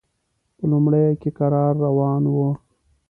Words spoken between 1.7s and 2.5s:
روان و.